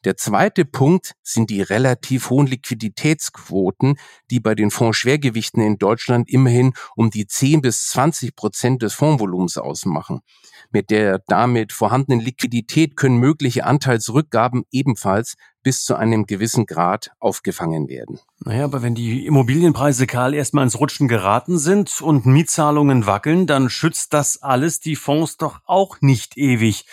Der 0.08 0.16
zweite 0.16 0.64
Punkt 0.64 1.12
sind 1.22 1.50
die 1.50 1.60
relativ 1.60 2.30
hohen 2.30 2.46
Liquiditätsquoten, 2.46 3.98
die 4.30 4.40
bei 4.40 4.54
den 4.54 4.70
Fondsschwergewichten 4.70 5.62
in 5.62 5.76
Deutschland 5.76 6.30
immerhin 6.30 6.72
um 6.96 7.10
die 7.10 7.26
10 7.26 7.60
bis 7.60 7.88
20 7.88 8.34
Prozent 8.34 8.80
des 8.80 8.94
Fondsvolumens 8.94 9.58
ausmachen. 9.58 10.20
Mit 10.70 10.88
der 10.88 11.18
damit 11.26 11.74
vorhandenen 11.74 12.20
Liquidität 12.20 12.96
können 12.96 13.18
mögliche 13.18 13.66
Anteilsrückgaben 13.66 14.64
ebenfalls 14.70 15.34
bis 15.62 15.84
zu 15.84 15.94
einem 15.94 16.24
gewissen 16.24 16.64
Grad 16.64 17.10
aufgefangen 17.18 17.90
werden. 17.90 18.18
Naja, 18.38 18.64
aber 18.64 18.80
wenn 18.80 18.94
die 18.94 19.26
Immobilienpreise, 19.26 20.06
Karl, 20.06 20.32
erstmal 20.32 20.64
ins 20.64 20.80
Rutschen 20.80 21.08
geraten 21.08 21.58
sind 21.58 22.00
und 22.00 22.24
Mietzahlungen 22.24 23.04
wackeln, 23.04 23.46
dann 23.46 23.68
schützt 23.68 24.14
das 24.14 24.40
alles 24.42 24.80
die 24.80 24.96
Fonds 24.96 25.36
doch 25.36 25.60
auch 25.66 26.00
nicht 26.00 26.38
ewig. 26.38 26.86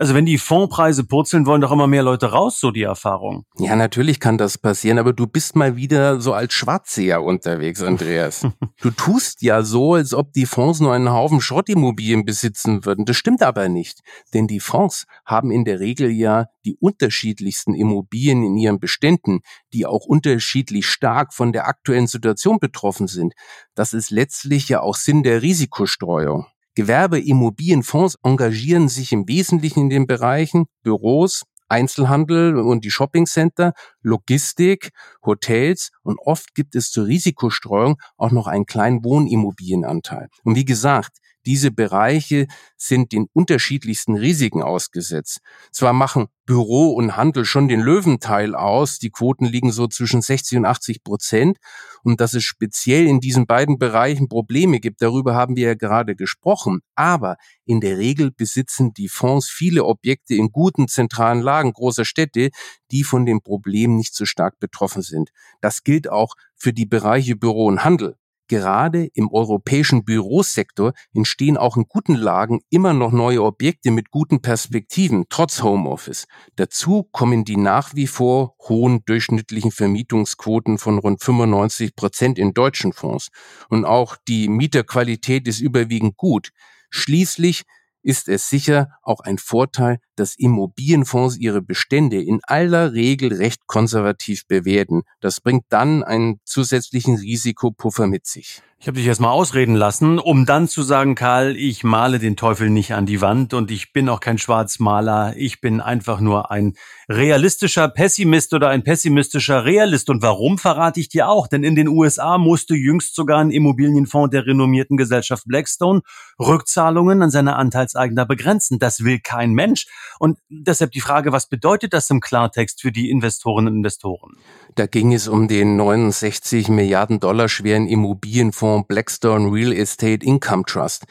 Also 0.00 0.14
wenn 0.14 0.24
die 0.24 0.38
Fondspreise 0.38 1.04
purzeln, 1.04 1.44
wollen 1.44 1.60
doch 1.60 1.72
immer 1.72 1.86
mehr 1.86 2.02
Leute 2.02 2.32
raus, 2.32 2.58
so 2.58 2.70
die 2.70 2.84
Erfahrung. 2.84 3.44
Ja, 3.58 3.76
natürlich 3.76 4.18
kann 4.18 4.38
das 4.38 4.56
passieren, 4.56 4.98
aber 4.98 5.12
du 5.12 5.26
bist 5.26 5.56
mal 5.56 5.76
wieder 5.76 6.22
so 6.22 6.32
als 6.32 6.54
Schwarzseher 6.54 7.22
unterwegs, 7.22 7.82
Andreas. 7.82 8.46
du 8.80 8.90
tust 8.92 9.42
ja 9.42 9.62
so, 9.62 9.92
als 9.92 10.14
ob 10.14 10.32
die 10.32 10.46
Fonds 10.46 10.80
nur 10.80 10.94
einen 10.94 11.12
Haufen 11.12 11.42
Schrottimmobilien 11.42 12.24
besitzen 12.24 12.86
würden. 12.86 13.04
Das 13.04 13.18
stimmt 13.18 13.42
aber 13.42 13.68
nicht, 13.68 14.00
denn 14.32 14.46
die 14.46 14.60
Fonds 14.60 15.04
haben 15.26 15.50
in 15.50 15.66
der 15.66 15.80
Regel 15.80 16.10
ja 16.10 16.46
die 16.64 16.76
unterschiedlichsten 16.76 17.74
Immobilien 17.74 18.42
in 18.42 18.56
ihren 18.56 18.80
Beständen, 18.80 19.40
die 19.74 19.84
auch 19.84 20.06
unterschiedlich 20.06 20.86
stark 20.86 21.34
von 21.34 21.52
der 21.52 21.68
aktuellen 21.68 22.06
Situation 22.06 22.58
betroffen 22.58 23.06
sind. 23.06 23.34
Das 23.74 23.92
ist 23.92 24.10
letztlich 24.10 24.66
ja 24.70 24.80
auch 24.80 24.94
Sinn 24.94 25.24
der 25.24 25.42
Risikostreuung. 25.42 26.46
Gewerbeimmobilienfonds 26.80 28.16
engagieren 28.22 28.88
sich 28.88 29.12
im 29.12 29.28
Wesentlichen 29.28 29.80
in 29.80 29.90
den 29.90 30.06
Bereichen 30.06 30.64
Büros, 30.82 31.42
Einzelhandel 31.68 32.56
und 32.56 32.86
die 32.86 32.90
Shoppingcenter, 32.90 33.74
Logistik, 34.00 34.88
Hotels 35.22 35.90
und 36.02 36.18
oft 36.24 36.54
gibt 36.54 36.74
es 36.74 36.90
zur 36.90 37.04
Risikostreuung 37.04 37.96
auch 38.16 38.30
noch 38.30 38.46
einen 38.46 38.64
kleinen 38.64 39.04
Wohnimmobilienanteil. 39.04 40.28
Und 40.42 40.56
wie 40.56 40.64
gesagt, 40.64 41.18
diese 41.46 41.70
Bereiche 41.70 42.46
sind 42.76 43.12
den 43.12 43.26
unterschiedlichsten 43.32 44.16
Risiken 44.16 44.62
ausgesetzt. 44.62 45.40
Zwar 45.72 45.92
machen 45.92 46.28
Büro 46.46 46.94
und 46.94 47.16
Handel 47.16 47.44
schon 47.44 47.68
den 47.68 47.80
Löwenteil 47.80 48.54
aus, 48.54 48.98
die 48.98 49.10
Quoten 49.10 49.44
liegen 49.44 49.70
so 49.70 49.86
zwischen 49.86 50.20
60 50.20 50.58
und 50.58 50.64
80 50.64 51.04
Prozent. 51.04 51.58
Und 52.02 52.20
dass 52.20 52.34
es 52.34 52.42
speziell 52.42 53.06
in 53.06 53.20
diesen 53.20 53.46
beiden 53.46 53.78
Bereichen 53.78 54.28
Probleme 54.28 54.80
gibt, 54.80 55.00
darüber 55.00 55.34
haben 55.34 55.56
wir 55.56 55.68
ja 55.68 55.74
gerade 55.74 56.16
gesprochen. 56.16 56.80
Aber 56.94 57.36
in 57.66 57.80
der 57.80 57.98
Regel 57.98 58.32
besitzen 58.32 58.92
die 58.94 59.08
Fonds 59.08 59.48
viele 59.48 59.84
Objekte 59.84 60.34
in 60.34 60.50
guten 60.50 60.88
zentralen 60.88 61.40
Lagen 61.40 61.72
großer 61.72 62.04
Städte, 62.04 62.50
die 62.90 63.04
von 63.04 63.26
dem 63.26 63.42
Problem 63.42 63.96
nicht 63.96 64.14
so 64.14 64.24
stark 64.24 64.58
betroffen 64.58 65.02
sind. 65.02 65.30
Das 65.60 65.84
gilt 65.84 66.10
auch 66.10 66.34
für 66.56 66.72
die 66.72 66.86
Bereiche 66.86 67.36
Büro 67.36 67.66
und 67.66 67.84
Handel. 67.84 68.16
Gerade 68.50 69.08
im 69.14 69.30
europäischen 69.32 70.04
Bürosektor 70.04 70.92
entstehen 71.14 71.56
auch 71.56 71.76
in 71.76 71.84
guten 71.88 72.16
Lagen 72.16 72.58
immer 72.68 72.92
noch 72.92 73.12
neue 73.12 73.44
Objekte 73.44 73.92
mit 73.92 74.10
guten 74.10 74.42
Perspektiven, 74.42 75.26
trotz 75.28 75.62
Homeoffice. 75.62 76.26
Dazu 76.56 77.04
kommen 77.12 77.44
die 77.44 77.56
nach 77.56 77.94
wie 77.94 78.08
vor 78.08 78.56
hohen 78.68 79.04
durchschnittlichen 79.04 79.70
Vermietungsquoten 79.70 80.78
von 80.78 80.98
rund 80.98 81.22
95 81.22 81.94
Prozent 81.94 82.40
in 82.40 82.52
deutschen 82.52 82.92
Fonds. 82.92 83.28
Und 83.68 83.84
auch 83.84 84.16
die 84.26 84.48
Mieterqualität 84.48 85.46
ist 85.46 85.60
überwiegend 85.60 86.16
gut. 86.16 86.50
Schließlich 86.90 87.62
ist 88.02 88.28
es 88.28 88.48
sicher 88.48 88.88
auch 89.02 89.20
ein 89.20 89.38
Vorteil, 89.38 89.98
dass 90.16 90.34
Immobilienfonds 90.36 91.36
ihre 91.38 91.62
Bestände 91.62 92.22
in 92.22 92.40
aller 92.42 92.92
Regel 92.92 93.32
recht 93.32 93.66
konservativ 93.66 94.46
bewerten. 94.46 95.02
Das 95.20 95.40
bringt 95.40 95.64
dann 95.68 96.02
einen 96.02 96.40
zusätzlichen 96.44 97.16
Risikopuffer 97.16 98.06
mit 98.06 98.26
sich. 98.26 98.62
Ich 98.78 98.86
habe 98.86 98.96
dich 98.96 99.06
erstmal 99.06 99.32
ausreden 99.32 99.74
lassen, 99.74 100.18
um 100.18 100.46
dann 100.46 100.66
zu 100.66 100.82
sagen, 100.82 101.14
Karl, 101.14 101.54
ich 101.54 101.84
male 101.84 102.18
den 102.18 102.36
Teufel 102.36 102.70
nicht 102.70 102.94
an 102.94 103.04
die 103.04 103.20
Wand 103.20 103.52
und 103.52 103.70
ich 103.70 103.92
bin 103.92 104.08
auch 104.08 104.20
kein 104.20 104.38
Schwarzmaler, 104.38 105.34
ich 105.36 105.60
bin 105.60 105.82
einfach 105.82 106.20
nur 106.20 106.50
ein 106.50 106.74
realistischer 107.10 107.88
Pessimist 107.88 108.54
oder 108.54 108.68
ein 108.68 108.84
pessimistischer 108.84 109.64
Realist. 109.64 110.08
Und 110.10 110.22
warum 110.22 110.58
verrate 110.58 111.00
ich 111.00 111.08
dir 111.08 111.28
auch? 111.28 111.48
Denn 111.48 111.64
in 111.64 111.74
den 111.74 111.88
USA 111.88 112.38
musste 112.38 112.76
jüngst 112.76 113.16
sogar 113.16 113.40
ein 113.40 113.50
Immobilienfonds 113.50 114.30
der 114.30 114.46
renommierten 114.46 114.96
Gesellschaft 114.96 115.44
Blackstone 115.46 116.02
Rückzahlungen 116.38 117.20
an 117.20 117.30
seine 117.30 117.56
Anteilseigner 117.56 118.26
begrenzen. 118.26 118.78
Das 118.78 119.02
will 119.02 119.18
kein 119.18 119.54
Mensch. 119.54 119.88
Und 120.20 120.38
deshalb 120.48 120.92
die 120.92 121.00
Frage, 121.00 121.32
was 121.32 121.48
bedeutet 121.48 121.92
das 121.94 122.08
im 122.10 122.20
Klartext 122.20 122.80
für 122.80 122.92
die 122.92 123.10
Investorinnen 123.10 123.72
und 123.72 123.78
Investoren? 123.78 124.36
Da 124.76 124.86
ging 124.86 125.12
es 125.12 125.26
um 125.26 125.48
den 125.48 125.76
69 125.76 126.68
Milliarden 126.68 127.18
Dollar 127.18 127.48
schweren 127.48 127.88
Immobilienfonds 127.88 128.86
Blackstone 128.86 129.52
Real 129.52 129.72
Estate 129.72 130.24
Income 130.24 130.62
Trust. 130.64 131.06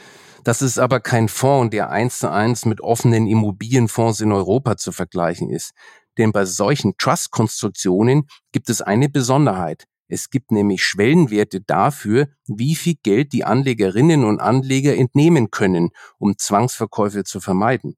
Das 0.49 0.63
ist 0.63 0.79
aber 0.79 0.99
kein 0.99 1.27
Fonds, 1.27 1.69
der 1.69 1.91
eins 1.91 2.17
zu 2.17 2.31
eins 2.31 2.65
mit 2.65 2.81
offenen 2.81 3.27
Immobilienfonds 3.27 4.19
in 4.19 4.31
Europa 4.31 4.77
zu 4.77 4.91
vergleichen 4.91 5.51
ist. 5.51 5.73
Denn 6.17 6.31
bei 6.31 6.45
solchen 6.45 6.97
Trust-Konstruktionen 6.97 8.23
gibt 8.51 8.71
es 8.71 8.81
eine 8.81 9.09
Besonderheit. 9.09 9.85
Es 10.07 10.31
gibt 10.31 10.49
nämlich 10.49 10.83
Schwellenwerte 10.83 11.61
dafür, 11.61 12.29
wie 12.47 12.73
viel 12.73 12.95
Geld 13.03 13.31
die 13.31 13.43
Anlegerinnen 13.43 14.23
und 14.23 14.39
Anleger 14.39 14.97
entnehmen 14.97 15.51
können, 15.51 15.89
um 16.17 16.35
Zwangsverkäufe 16.35 17.23
zu 17.23 17.39
vermeiden. 17.39 17.95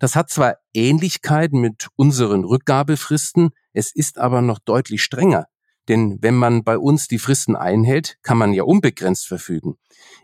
Das 0.00 0.16
hat 0.16 0.28
zwar 0.28 0.56
Ähnlichkeiten 0.74 1.60
mit 1.60 1.86
unseren 1.94 2.42
Rückgabefristen, 2.42 3.50
es 3.74 3.94
ist 3.94 4.18
aber 4.18 4.42
noch 4.42 4.58
deutlich 4.58 5.04
strenger. 5.04 5.46
Denn 5.88 6.18
wenn 6.20 6.36
man 6.36 6.62
bei 6.62 6.78
uns 6.78 7.08
die 7.08 7.18
Fristen 7.18 7.56
einhält, 7.56 8.16
kann 8.22 8.38
man 8.38 8.52
ja 8.52 8.62
unbegrenzt 8.62 9.26
verfügen. 9.26 9.76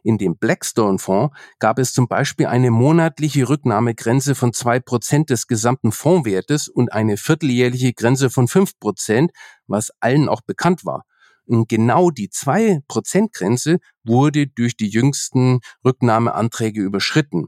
In 0.05 0.19
dem 0.19 0.37
Blackstone-Fonds 0.37 1.35
gab 1.59 1.79
es 1.79 1.93
zum 1.93 2.07
Beispiel 2.07 2.47
eine 2.47 2.71
monatliche 2.71 3.49
Rücknahmegrenze 3.49 4.35
von 4.35 4.53
zwei 4.53 4.79
Prozent 4.81 5.31
des 5.31 5.47
gesamten 5.47 5.93
Fondswertes 5.93 6.69
und 6.69 6.93
eine 6.93 7.17
vierteljährliche 7.17 7.93
Grenze 7.93 8.31
von 8.31 8.47
fünf 8.47 8.79
Prozent, 8.79 9.33
was 9.67 9.91
allen 10.01 10.29
auch 10.29 10.43
bekannt 10.43 10.85
war. 10.85 11.05
Und 11.45 11.69
genau 11.69 12.11
die 12.11 12.29
zwei 12.29 12.81
Prozent 12.89 13.33
Grenze 13.33 13.79
wurde 14.05 14.47
durch 14.47 14.77
die 14.77 14.89
jüngsten 14.89 15.61
Rücknahmeanträge 15.85 16.81
überschritten. 16.81 17.47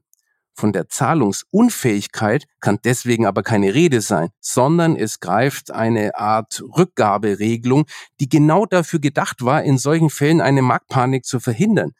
Von 0.60 0.74
der 0.74 0.90
Zahlungsunfähigkeit 0.90 2.44
kann 2.60 2.80
deswegen 2.84 3.24
aber 3.24 3.42
keine 3.42 3.72
Rede 3.72 4.02
sein, 4.02 4.28
sondern 4.40 4.94
es 4.94 5.18
greift 5.18 5.70
eine 5.70 6.16
Art 6.16 6.62
Rückgaberegelung, 6.76 7.86
die 8.20 8.28
genau 8.28 8.66
dafür 8.66 8.98
gedacht 8.98 9.42
war, 9.42 9.62
in 9.62 9.78
solchen 9.78 10.10
Fällen 10.10 10.42
eine 10.42 10.60
Marktpanik 10.60 11.24
zu 11.24 11.40
verhindern. 11.40 11.92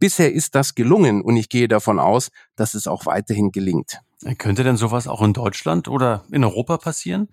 Bisher 0.00 0.32
ist 0.32 0.56
das 0.56 0.74
gelungen 0.74 1.22
und 1.22 1.36
ich 1.36 1.48
gehe 1.48 1.68
davon 1.68 2.00
aus, 2.00 2.32
dass 2.56 2.74
es 2.74 2.88
auch 2.88 3.06
weiterhin 3.06 3.52
gelingt. 3.52 4.00
Könnte 4.38 4.64
denn 4.64 4.76
sowas 4.76 5.06
auch 5.06 5.22
in 5.22 5.32
Deutschland 5.32 5.86
oder 5.86 6.24
in 6.32 6.42
Europa 6.42 6.78
passieren? 6.78 7.28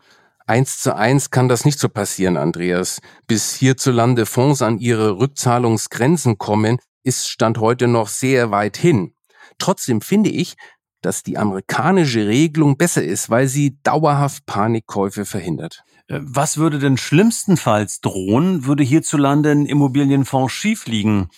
Eins 0.46 0.80
zu 0.80 0.96
eins 0.96 1.32
kann 1.32 1.50
das 1.50 1.66
nicht 1.66 1.80
so 1.80 1.90
passieren, 1.90 2.38
Andreas. 2.38 3.02
Bis 3.26 3.56
hierzulande 3.56 4.28
Fonds 4.28 4.62
an 4.62 4.78
ihre 4.78 5.18
Rückzahlungsgrenzen 5.18 6.38
kommen, 6.38 6.78
ist 7.02 7.30
Stand 7.30 7.58
heute 7.58 7.88
noch 7.88 8.10
sehr 8.10 8.52
weit 8.52 8.78
hin. 8.78 9.16
Trotzdem 9.58 10.02
finde 10.02 10.30
ich, 10.30 10.56
dass 11.02 11.24
die 11.24 11.38
amerikanische 11.38 12.28
Regelung 12.28 12.78
besser 12.78 13.04
ist, 13.04 13.30
weil 13.30 13.48
sie 13.48 13.78
dauerhaft 13.84 14.46
Panikkäufe 14.46 15.26
verhindert. 15.26 15.84
Äh, 16.08 16.20
was 16.22 16.58
würde 16.58 16.80
denn 16.80 16.98
schlimmstenfalls 16.98 18.02
drohen, 18.02 18.66
würde 18.66 18.84
hierzulande 18.84 19.52
ein 19.52 19.66
Immobilienfonds 19.66 20.54
schief 20.54 20.88
liegen? 20.88 21.30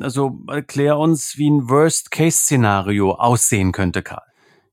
Also 0.00 0.38
erklär 0.48 0.98
uns, 0.98 1.38
wie 1.38 1.50
ein 1.50 1.68
Worst-Case-Szenario 1.70 3.12
aussehen 3.12 3.72
könnte, 3.72 4.02
Karl. 4.02 4.22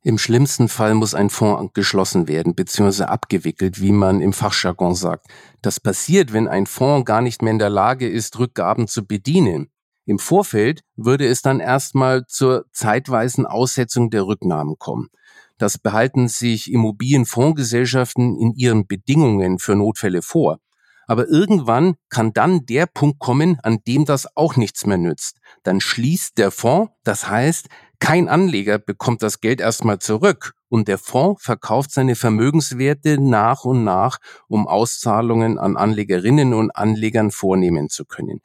Im 0.02 0.20
schlimmsten 0.20 0.68
Fall 0.68 0.94
muss 0.94 1.16
ein 1.16 1.32
Fonds 1.32 1.74
geschlossen 1.74 2.28
werden 2.28 2.54
bzw. 2.54 3.06
abgewickelt, 3.06 3.82
wie 3.82 3.92
man 3.92 4.22
im 4.22 4.34
Fachjargon 4.34 4.94
sagt. 4.94 5.25
Das 5.64 5.80
passiert, 5.80 6.32
wenn 6.32 6.48
ein 6.48 6.68
Fonds 6.68 7.06
gar 7.06 7.22
nicht 7.22 7.42
mehr 7.42 7.52
in 7.52 7.58
der 7.58 7.72
Lage 7.72 8.08
ist, 8.08 8.38
Rückgaben 8.38 8.88
zu 8.88 9.08
bedienen. 9.08 9.70
Im 10.06 10.20
Vorfeld 10.20 10.82
würde 10.96 11.28
es 11.28 11.42
dann 11.42 11.60
erstmal 11.60 12.26
zur 12.28 12.66
zeitweisen 12.72 13.46
Aussetzung 13.46 14.10
der 14.12 14.28
Rücknahmen 14.28 14.76
kommen. 14.78 15.10
Das 15.58 15.78
behalten 15.78 16.28
sich 16.28 16.72
Immobilienfondsgesellschaften 16.72 18.38
in 18.38 18.54
ihren 18.54 18.88
Bedingungen 18.88 19.58
für 19.58 19.76
Notfälle 19.76 20.22
vor. 20.22 20.60
Aber 21.08 21.28
irgendwann 21.28 21.96
kann 22.10 22.34
dann 22.34 22.66
der 22.66 22.88
Punkt 22.88 23.20
kommen, 23.20 23.60
an 23.62 23.80
dem 23.88 24.06
das 24.06 24.36
auch 24.36 24.56
nichts 24.56 24.86
mehr 24.86 24.98
nützt. 24.98 25.38
Dann 25.64 25.80
schließt 25.80 26.38
der 26.38 26.52
Fonds, 26.52 26.92
das 27.04 27.30
heißt, 27.30 27.68
kein 28.00 28.28
Anleger 28.28 28.80
bekommt 28.80 29.22
das 29.24 29.40
Geld 29.40 29.62
erstmal 29.62 30.00
zurück 30.00 30.54
und 30.68 30.88
der 30.88 30.98
Fonds 30.98 31.44
verkauft 31.44 31.92
seine 31.92 32.16
Vermögenswerte 32.16 33.20
nach 33.20 33.66
und 33.66 33.84
nach, 33.84 34.18
um 34.48 34.68
Auszahlungen 34.68 35.58
an 35.58 35.78
Anlegerinnen 35.78 36.54
und 36.54 36.72
Anlegern 36.72 37.32
vornehmen 37.32 37.90
zu 37.90 38.06
können. 38.06 38.42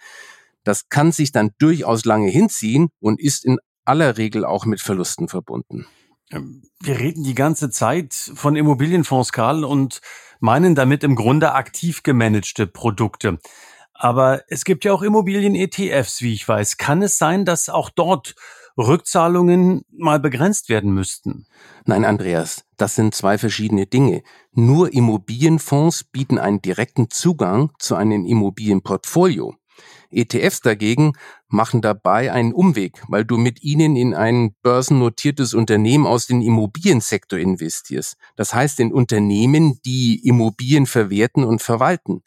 Das 0.71 0.89
kann 0.89 1.11
sich 1.11 1.33
dann 1.33 1.51
durchaus 1.59 2.05
lange 2.05 2.31
hinziehen 2.31 2.91
und 3.01 3.21
ist 3.21 3.45
in 3.45 3.59
aller 3.85 4.19
Regel 4.19 4.45
auch 4.45 4.67
mit 4.67 4.81
Verlusten 4.81 5.27
verbunden. 5.27 5.85
Ähm, 6.31 6.63
wir 6.81 7.01
reden 7.01 7.25
die 7.25 7.35
ganze 7.35 7.71
Zeit 7.71 8.15
von 8.15 8.55
Immobilienfonds, 8.55 9.33
Karl, 9.33 9.65
und 9.65 10.01
meinen 10.39 10.77
damit 10.77 11.03
im 11.03 11.17
Grunde 11.17 11.55
aktiv 11.55 12.05
gemanagte 12.05 12.69
Produkte. 12.69 13.41
Aber 13.95 14.45
es 14.47 14.65
gibt 14.65 14.85
ja 14.85 14.93
auch 14.93 15.03
Immobilien-ETFs, 15.03 16.23
wie 16.23 16.35
ich 16.35 16.47
weiß. 16.47 16.77
Kann 16.77 17.03
es 17.03 17.19
sein, 17.19 17.45
dass 17.45 17.69
auch 17.69 17.91
dort 17.91 18.37
Rückzahlungen 18.79 19.83
mal 19.91 20.21
begrenzt 20.21 20.69
werden 20.69 20.95
müssten? 20.95 21.47
Nein, 21.85 22.05
Andreas, 22.05 22.63
das 22.77 22.95
sind 22.95 23.13
zwei 23.13 23.39
verschiedene 23.39 23.87
Dinge. 23.87 24.23
Nur 24.53 24.93
Immobilienfonds 24.93 26.05
bieten 26.05 26.39
einen 26.39 26.63
direkten 26.63 27.11
Zugang 27.11 27.73
zu 27.81 27.97
einem 27.97 28.25
Immobilienportfolio. 28.25 29.57
ETFs 30.11 30.61
dagegen 30.61 31.13
machen 31.49 31.81
dabei 31.83 32.33
einen 32.33 32.53
Umweg, 32.53 33.03
weil 33.09 33.25
du 33.25 33.37
mit 33.37 33.63
ihnen 33.63 33.97
in 33.97 34.15
ein 34.15 34.55
börsennotiertes 34.63 35.55
Unternehmen 35.55 36.07
aus 36.07 36.27
dem 36.27 36.43
Immobiliensektor 36.43 37.39
investierst. 37.39 38.17
Das 38.37 38.55
heißt 38.55 38.81
in 38.81 38.93
Unternehmen, 38.93 39.81
die 39.85 40.21
Immobilien 40.27 40.87
verwerten 40.87 41.45
und 41.45 41.63
verwalten. 41.63 42.23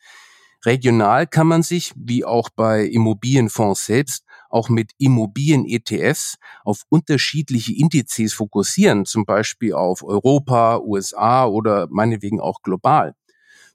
Regional 0.65 1.27
kann 1.27 1.47
man 1.47 1.61
sich, 1.61 1.93
wie 1.95 2.23
auch 2.23 2.49
bei 2.49 2.85
Immobilienfonds 2.85 3.85
selbst, 3.85 4.23
auch 4.49 4.69
mit 4.69 4.91
Immobilien-ETFs 4.97 6.37
auf 6.63 6.83
unterschiedliche 6.89 7.73
Indizes 7.73 8.33
fokussieren, 8.33 9.05
zum 9.05 9.25
Beispiel 9.25 9.73
auf 9.73 10.03
Europa, 10.03 10.79
USA 10.79 11.45
oder 11.45 11.87
meinetwegen 11.89 12.39
auch 12.39 12.61
global. 12.61 13.15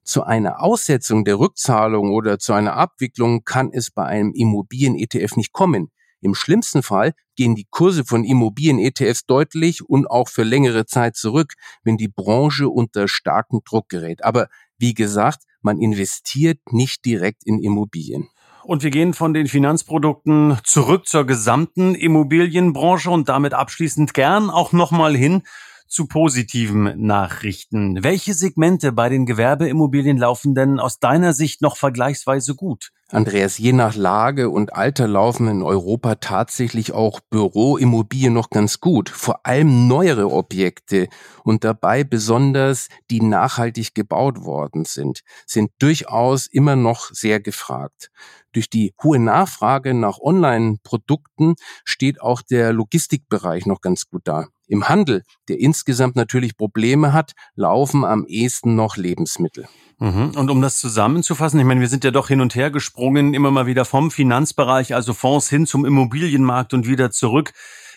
Zu 0.09 0.25
einer 0.25 0.63
Aussetzung 0.63 1.27
der 1.27 1.39
Rückzahlung 1.39 2.15
oder 2.15 2.39
zu 2.39 2.55
einer 2.55 2.79
Abwicklung 2.79 3.45
kann 3.45 3.69
es 3.75 3.91
bei 3.91 4.07
einem 4.07 4.33
Immobilien-ETF 4.33 5.37
nicht 5.37 5.53
kommen. 5.53 5.91
Im 6.23 6.35
schlimmsten 6.35 6.83
Fall 6.83 7.13
gehen 7.37 7.55
die 7.55 7.67
Kurse 7.71 8.07
von 8.07 8.25
Immobilien-ETFs 8.25 9.27
deutlich 9.27 9.87
und 9.87 10.11
auch 10.11 10.31
für 10.31 10.45
längere 10.45 10.87
Zeit 10.87 11.17
zurück, 11.17 11.53
wenn 11.85 11.99
die 11.99 12.09
Branche 12.09 12.71
unter 12.71 13.07
starken 13.07 13.61
Druck 13.69 13.91
gerät. 13.91 14.25
Aber 14.25 14.49
wie 14.79 14.95
gesagt, 14.95 15.43
man 15.61 15.79
investiert 15.79 16.59
nicht 16.71 17.05
direkt 17.05 17.45
in 17.45 17.63
Immobilien. 17.63 18.31
Und 18.65 18.83
wir 18.83 18.91
gehen 18.91 19.13
von 19.13 19.35
den 19.35 19.47
Finanzprodukten 19.47 20.57
zurück 20.65 21.07
zur 21.07 21.27
gesamten 21.27 21.95
Immobilienbranche 21.95 23.11
und 23.11 23.29
damit 23.29 23.53
abschließend 23.53 24.15
gern 24.15 24.49
auch 24.49 24.73
nochmal 24.73 25.15
hin 25.15 25.43
zu 25.89 26.07
positiven 26.07 26.95
Nachrichten. 26.97 28.03
Welche 28.05 28.35
Segmente 28.35 28.93
bei 28.93 29.09
den 29.09 29.27
Gewerbeimmobilien 29.27 30.19
laufen 30.19 30.55
denn 30.55 30.79
aus 30.79 30.99
deiner 30.99 31.33
Sicht 31.33 31.63
noch 31.63 31.77
vergleichsweise 31.77 32.55
gut? 32.55 32.91
Andreas, 33.11 33.57
je 33.57 33.73
nach 33.73 33.97
Lage 33.97 34.51
und 34.51 34.75
Alter 34.75 35.09
laufen 35.09 35.49
in 35.49 35.63
Europa 35.63 36.17
tatsächlich 36.17 36.93
auch 36.93 37.21
Büroimmobilien 37.31 38.35
noch 38.35 38.51
ganz 38.51 38.81
gut. 38.81 39.09
Vor 39.09 39.47
allem 39.47 39.89
neuere 39.89 40.31
Objekte 40.31 41.09
und 41.43 41.65
dabei 41.65 42.05
besonders 42.05 42.89
die 43.11 43.23
nachhaltig 43.23 43.95
gebaut 43.95 44.45
worden 44.45 44.85
sind, 44.85 45.23
sind 45.47 45.71
durchaus 45.79 46.47
immer 46.47 46.77
noch 46.77 47.11
sehr 47.11 47.41
gefragt. 47.41 48.11
Durch 48.53 48.69
die 48.69 48.93
hohe 49.03 49.19
Nachfrage 49.19 49.95
nach 49.95 50.19
Online-Produkten 50.19 51.55
steht 51.85 52.21
auch 52.21 52.43
der 52.43 52.75
Logistikbereich 52.75 53.65
noch 53.65 53.81
ganz 53.81 54.11
gut 54.11 54.23
da. 54.25 54.49
Im 54.69 54.89
Handel, 54.89 55.23
der 55.49 55.59
insgesamt 55.59 56.15
natürlich 56.15 56.57
Probleme 56.57 57.13
hat, 57.13 57.33
laufen 57.57 58.05
am 58.05 58.27
ehesten 58.27 58.75
noch 58.77 58.97
Lebensmittel. 58.97 59.67
Mhm. 59.99 60.33
Und 60.37 60.51
um 60.51 60.63
das 60.63 60.79
zusammenzufassen, 60.79 61.59
ich 61.59 61.67
meine, 61.67 61.81
wir 61.81 61.89
sind 61.89 62.05
ja 62.05 62.11
doch 62.11 62.29
hin 62.29 62.41
und 62.41 62.55
her 62.55 62.71
gesprungen, 62.71 63.35
immer 63.35 63.51
mal 63.51 63.67
wieder 63.67 63.85
vom 63.85 64.11
Finanzbereich, 64.11 64.95
also 64.95 65.15
Fonds 65.15 65.49
hin 65.49 65.67
zum 65.67 65.85
Immobilienmarkt 65.85 66.75
und 66.75 66.87
wieder 66.87 67.11
zurück. 67.11 67.53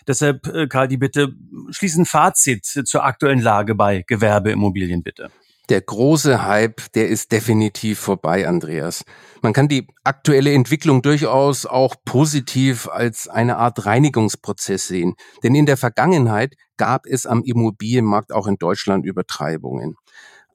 Deshalb, 0.07 0.47
äh, 0.47 0.67
Karl, 0.67 0.87
die 0.87 0.97
Bitte, 0.97 1.35
schließen 1.69 2.05
Fazit 2.05 2.65
zur 2.65 3.03
aktuellen 3.03 3.41
Lage 3.41 3.75
bei 3.75 4.03
Gewerbeimmobilien, 4.07 5.03
bitte. 5.03 5.29
Der 5.69 5.81
große 5.81 6.45
Hype, 6.45 6.91
der 6.93 7.07
ist 7.07 7.31
definitiv 7.31 7.99
vorbei, 7.99 8.47
Andreas. 8.47 9.05
Man 9.41 9.53
kann 9.53 9.67
die 9.67 9.87
aktuelle 10.03 10.53
Entwicklung 10.53 11.01
durchaus 11.01 11.65
auch 11.65 11.95
positiv 12.03 12.89
als 12.89 13.27
eine 13.27 13.57
Art 13.57 13.85
Reinigungsprozess 13.85 14.87
sehen. 14.87 15.13
Denn 15.43 15.55
in 15.55 15.65
der 15.65 15.77
Vergangenheit 15.77 16.55
gab 16.77 17.05
es 17.05 17.25
am 17.25 17.43
Immobilienmarkt 17.43 18.33
auch 18.33 18.47
in 18.47 18.57
Deutschland 18.57 19.05
Übertreibungen. 19.05 19.95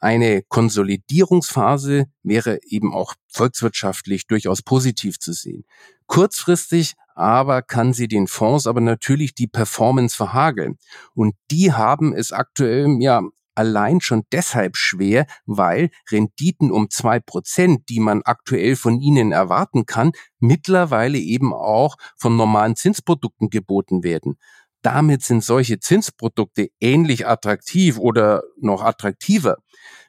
Eine 0.00 0.42
Konsolidierungsphase 0.42 2.06
wäre 2.22 2.58
eben 2.68 2.92
auch 2.92 3.14
volkswirtschaftlich 3.28 4.26
durchaus 4.26 4.62
positiv 4.62 5.18
zu 5.18 5.32
sehen. 5.32 5.64
Kurzfristig 6.06 6.94
aber 7.14 7.62
kann 7.62 7.94
sie 7.94 8.08
den 8.08 8.26
Fonds 8.26 8.66
aber 8.66 8.82
natürlich 8.82 9.34
die 9.34 9.46
Performance 9.46 10.14
verhageln. 10.14 10.78
Und 11.14 11.34
die 11.50 11.72
haben 11.72 12.14
es 12.14 12.30
aktuell 12.30 12.98
ja 13.00 13.22
allein 13.56 14.00
schon 14.00 14.22
deshalb 14.32 14.76
schwer, 14.76 15.26
weil 15.46 15.90
Renditen 16.10 16.70
um 16.70 16.90
zwei 16.90 17.20
Prozent, 17.20 17.88
die 17.88 18.00
man 18.00 18.22
aktuell 18.24 18.76
von 18.76 19.00
ihnen 19.00 19.32
erwarten 19.32 19.86
kann, 19.86 20.12
mittlerweile 20.38 21.18
eben 21.18 21.52
auch 21.52 21.96
von 22.16 22.36
normalen 22.36 22.76
Zinsprodukten 22.76 23.50
geboten 23.50 24.04
werden. 24.04 24.36
Damit 24.82 25.22
sind 25.22 25.42
solche 25.42 25.80
Zinsprodukte 25.80 26.68
ähnlich 26.80 27.26
attraktiv 27.26 27.98
oder 27.98 28.42
noch 28.60 28.82
attraktiver. 28.82 29.56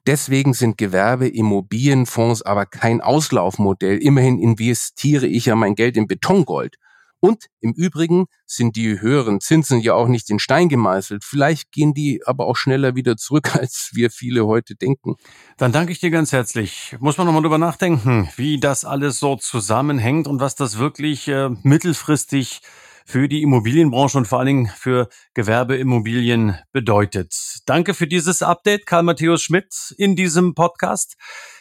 Deswegen 0.06 0.54
sind 0.54 0.78
Gewerbeimmobilienfonds 0.78 2.44
aber 2.44 2.66
kein 2.66 3.02
Auslaufmodell. 3.02 3.98
Immerhin 3.98 4.40
investiere 4.40 5.26
ich 5.26 5.48
ja 5.48 5.56
mein 5.56 5.74
Geld 5.74 5.98
in 5.98 6.08
Betongold. 6.08 6.76
Und 7.20 7.46
im 7.60 7.74
Übrigen 7.74 8.26
sind 8.46 8.76
die 8.76 9.02
höheren 9.02 9.42
Zinsen 9.42 9.80
ja 9.80 9.94
auch 9.94 10.08
nicht 10.08 10.30
in 10.30 10.40
Stein 10.40 10.70
gemeißelt. 10.70 11.24
Vielleicht 11.24 11.72
gehen 11.72 11.94
die 11.94 12.22
aber 12.26 12.46
auch 12.46 12.56
schneller 12.56 12.96
wieder 12.96 13.18
zurück, 13.18 13.56
als 13.60 13.92
wir 13.94 14.12
viele 14.12 14.46
heute 14.46 14.76
denken. 14.76 15.16
Dann 15.58 15.72
danke 15.72 15.92
ich 15.92 16.00
dir 16.00 16.12
ganz 16.12 16.32
herzlich. 16.32 16.96
Muss 17.00 17.18
man 17.18 17.26
nochmal 17.26 17.42
drüber 17.42 17.58
nachdenken, 17.58 18.30
wie 18.36 18.60
das 18.60 18.86
alles 18.86 19.20
so 19.20 19.36
zusammenhängt 19.36 20.28
und 20.28 20.40
was 20.40 20.56
das 20.56 20.78
wirklich 20.78 21.28
äh, 21.28 21.50
mittelfristig 21.64 22.62
für 23.08 23.30
die 23.30 23.42
Immobilienbranche 23.42 24.18
und 24.18 24.28
vor 24.28 24.40
allen 24.40 24.48
Dingen 24.48 24.68
für 24.68 25.08
Gewerbeimmobilien 25.34 26.58
bedeutet. 26.74 27.34
Danke 27.66 27.94
für 27.94 28.06
dieses 28.06 28.42
Update, 28.44 28.86
Karl 28.86 29.04
Matthäus 29.04 29.42
Schmidt, 29.42 29.96
in 29.98 30.18
diesem 30.18 30.56
Podcast. 30.56 31.16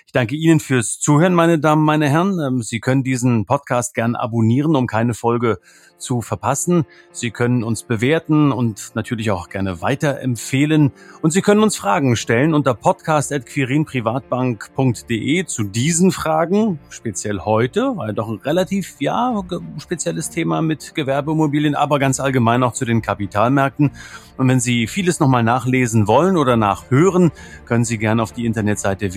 Ich 0.07 0.13
danke 0.13 0.37
Ihnen 0.37 0.61
fürs 0.61 1.01
Zuhören, 1.01 1.35
meine 1.35 1.59
Damen, 1.59 1.85
meine 1.85 2.09
Herren. 2.09 2.39
Ähm, 2.39 2.63
Sie 2.63 2.79
können 2.79 3.03
diesen 3.03 3.45
Podcast 3.45 3.93
gern 3.93 4.15
abonnieren, 4.15 4.77
um 4.77 4.87
keine 4.87 5.15
Folge 5.15 5.59
zu 5.99 6.23
verpassen. 6.23 6.87
Sie 7.11 7.33
können 7.33 7.65
uns 7.65 7.83
bewerten 7.83 8.53
und 8.53 8.93
natürlich 8.95 9.33
auch 9.33 9.49
gerne 9.49 9.83
weiterempfehlen. 9.83 10.93
Und 11.23 11.33
Sie 11.33 11.43
können 11.43 11.61
uns 11.61 11.77
Fragen 11.77 12.15
stellen 12.15 12.55
unter 12.55 12.75
podcast.quirinprivatbank.de 12.75 15.45
zu 15.47 15.65
diesen 15.65 16.13
Fragen, 16.13 16.79
speziell 16.89 17.41
heute, 17.41 17.97
weil 17.97 18.15
doch 18.15 18.29
ein 18.29 18.39
relativ, 18.39 18.95
ja, 19.01 19.43
spezielles 19.79 20.31
Thema 20.31 20.63
mit 20.63 20.95
Gewerbeimmobilien, 20.95 21.75
aber 21.75 21.99
ganz 21.99 22.21
allgemein 22.21 22.63
auch 22.63 22.75
zu 22.75 22.85
den 22.85 23.03
Kapitalmärkten. 23.03 23.91
Und 24.37 24.49
wenn 24.49 24.61
Sie 24.61 24.87
vieles 24.87 25.19
nochmal 25.19 25.43
nachlesen 25.43 26.07
wollen 26.07 26.37
oder 26.37 26.57
nachhören, 26.57 27.33
können 27.65 27.85
Sie 27.85 27.99
gerne 27.99 28.23
auf 28.23 28.31
die 28.33 28.47
Internetseite 28.47 29.17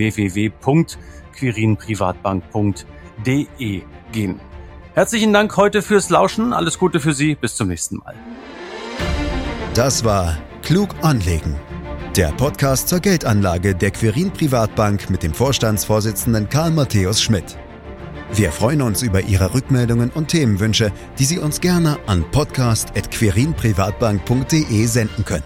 www.quirinprivatbank.de 1.40 3.82
gehen. 4.12 4.40
Herzlichen 4.94 5.34
Dank 5.34 5.56
heute 5.56 5.82
fürs 5.82 6.10
Lauschen. 6.10 6.52
Alles 6.54 6.78
Gute 6.80 7.00
für 7.00 7.14
Sie. 7.14 7.36
Bis 7.36 7.56
zum 7.56 7.70
nächsten 7.70 7.98
Mal. 7.98 8.16
Das 9.74 10.04
war 10.04 10.38
Klug 10.62 10.90
anlegen. 11.02 11.56
Der 12.16 12.32
Podcast 12.32 12.90
zur 12.90 13.00
Geldanlage 13.00 13.76
der 13.76 13.92
Quirin 13.92 14.32
Privatbank 14.32 15.10
mit 15.10 15.24
dem 15.24 15.34
Vorstandsvorsitzenden 15.34 16.50
Karl 16.50 16.72
Matthäus 16.72 17.22
Schmidt. 17.22 17.58
Wir 18.34 18.52
freuen 18.52 18.82
uns 18.82 19.02
über 19.02 19.22
Ihre 19.22 19.54
Rückmeldungen 19.54 20.10
und 20.12 20.28
Themenwünsche, 20.28 20.92
die 21.18 21.24
Sie 21.26 21.40
uns 21.40 21.62
gerne 21.62 21.98
an 22.06 22.30
podcast.querinprivatbank.de 22.30 24.86
senden 24.86 25.24
können. 25.26 25.46